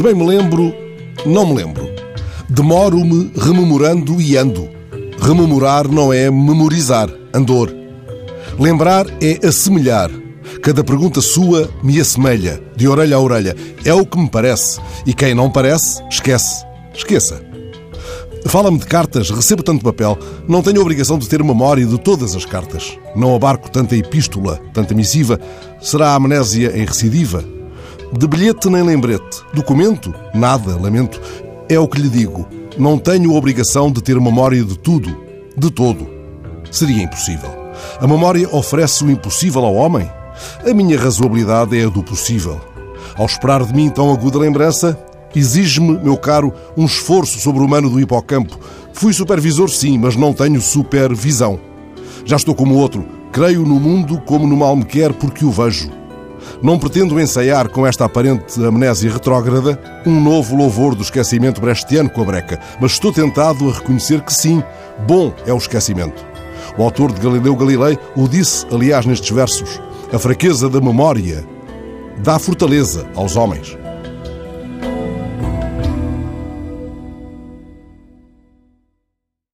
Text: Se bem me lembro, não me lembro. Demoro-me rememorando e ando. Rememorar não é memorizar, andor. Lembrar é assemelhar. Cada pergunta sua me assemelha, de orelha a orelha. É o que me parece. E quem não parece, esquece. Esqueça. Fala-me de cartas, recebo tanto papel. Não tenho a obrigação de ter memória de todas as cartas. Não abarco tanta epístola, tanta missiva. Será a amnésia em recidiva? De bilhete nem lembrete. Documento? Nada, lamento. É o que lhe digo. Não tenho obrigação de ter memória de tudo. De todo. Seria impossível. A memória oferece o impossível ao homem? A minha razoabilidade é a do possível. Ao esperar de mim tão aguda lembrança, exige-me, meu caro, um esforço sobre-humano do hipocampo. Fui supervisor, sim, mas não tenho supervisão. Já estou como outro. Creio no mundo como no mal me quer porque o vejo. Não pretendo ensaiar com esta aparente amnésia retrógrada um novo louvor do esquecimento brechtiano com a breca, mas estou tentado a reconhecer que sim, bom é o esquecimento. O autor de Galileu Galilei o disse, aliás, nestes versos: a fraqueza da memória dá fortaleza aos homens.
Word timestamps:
Se 0.00 0.04
bem 0.04 0.14
me 0.14 0.24
lembro, 0.24 0.74
não 1.26 1.44
me 1.44 1.56
lembro. 1.56 1.86
Demoro-me 2.48 3.30
rememorando 3.36 4.18
e 4.18 4.34
ando. 4.34 4.66
Rememorar 5.20 5.86
não 5.86 6.10
é 6.10 6.30
memorizar, 6.30 7.10
andor. 7.34 7.70
Lembrar 8.58 9.04
é 9.22 9.46
assemelhar. 9.46 10.10
Cada 10.62 10.82
pergunta 10.82 11.20
sua 11.20 11.68
me 11.82 12.00
assemelha, 12.00 12.62
de 12.74 12.88
orelha 12.88 13.14
a 13.16 13.20
orelha. 13.20 13.54
É 13.84 13.92
o 13.92 14.06
que 14.06 14.18
me 14.18 14.30
parece. 14.30 14.80
E 15.04 15.12
quem 15.12 15.34
não 15.34 15.50
parece, 15.50 16.02
esquece. 16.08 16.64
Esqueça. 16.94 17.38
Fala-me 18.46 18.78
de 18.78 18.86
cartas, 18.86 19.28
recebo 19.28 19.62
tanto 19.62 19.84
papel. 19.84 20.16
Não 20.48 20.62
tenho 20.62 20.78
a 20.78 20.82
obrigação 20.82 21.18
de 21.18 21.28
ter 21.28 21.44
memória 21.44 21.84
de 21.84 22.00
todas 22.00 22.34
as 22.34 22.46
cartas. 22.46 22.98
Não 23.14 23.36
abarco 23.36 23.70
tanta 23.70 23.94
epístola, 23.94 24.62
tanta 24.72 24.94
missiva. 24.94 25.38
Será 25.78 26.12
a 26.12 26.14
amnésia 26.14 26.74
em 26.74 26.86
recidiva? 26.86 27.44
De 28.16 28.26
bilhete 28.26 28.70
nem 28.70 28.82
lembrete. 28.82 29.39
Documento? 29.52 30.14
Nada, 30.32 30.76
lamento. 30.76 31.20
É 31.68 31.78
o 31.78 31.88
que 31.88 32.00
lhe 32.00 32.08
digo. 32.08 32.46
Não 32.78 32.98
tenho 32.98 33.34
obrigação 33.34 33.90
de 33.90 34.00
ter 34.00 34.20
memória 34.20 34.62
de 34.62 34.78
tudo. 34.78 35.16
De 35.56 35.70
todo. 35.70 36.08
Seria 36.70 37.02
impossível. 37.02 37.50
A 38.00 38.06
memória 38.06 38.48
oferece 38.54 39.02
o 39.04 39.10
impossível 39.10 39.64
ao 39.64 39.74
homem? 39.74 40.08
A 40.64 40.72
minha 40.72 40.98
razoabilidade 40.98 41.78
é 41.78 41.84
a 41.84 41.88
do 41.88 42.02
possível. 42.02 42.60
Ao 43.16 43.26
esperar 43.26 43.64
de 43.64 43.74
mim 43.74 43.90
tão 43.90 44.12
aguda 44.12 44.38
lembrança, 44.38 44.98
exige-me, 45.34 45.98
meu 45.98 46.16
caro, 46.16 46.52
um 46.76 46.84
esforço 46.84 47.40
sobre-humano 47.40 47.90
do 47.90 48.00
hipocampo. 48.00 48.58
Fui 48.92 49.12
supervisor, 49.12 49.68
sim, 49.68 49.98
mas 49.98 50.14
não 50.14 50.32
tenho 50.32 50.60
supervisão. 50.60 51.58
Já 52.24 52.36
estou 52.36 52.54
como 52.54 52.76
outro. 52.76 53.04
Creio 53.32 53.62
no 53.62 53.80
mundo 53.80 54.20
como 54.26 54.46
no 54.46 54.56
mal 54.56 54.76
me 54.76 54.84
quer 54.84 55.12
porque 55.12 55.44
o 55.44 55.50
vejo. 55.50 55.90
Não 56.62 56.78
pretendo 56.78 57.20
ensaiar 57.20 57.68
com 57.68 57.86
esta 57.86 58.04
aparente 58.04 58.62
amnésia 58.64 59.12
retrógrada 59.12 59.80
um 60.06 60.20
novo 60.20 60.56
louvor 60.56 60.94
do 60.94 61.02
esquecimento 61.02 61.60
brechtiano 61.60 62.10
com 62.10 62.22
a 62.22 62.24
breca, 62.24 62.60
mas 62.80 62.92
estou 62.92 63.12
tentado 63.12 63.68
a 63.68 63.72
reconhecer 63.72 64.22
que 64.22 64.32
sim, 64.32 64.62
bom 65.06 65.32
é 65.46 65.52
o 65.52 65.58
esquecimento. 65.58 66.24
O 66.76 66.82
autor 66.82 67.12
de 67.12 67.20
Galileu 67.20 67.56
Galilei 67.56 67.98
o 68.16 68.28
disse, 68.28 68.66
aliás, 68.70 69.06
nestes 69.06 69.30
versos: 69.30 69.80
a 70.12 70.18
fraqueza 70.18 70.68
da 70.68 70.80
memória 70.80 71.44
dá 72.18 72.38
fortaleza 72.38 73.06
aos 73.14 73.36
homens. 73.36 73.79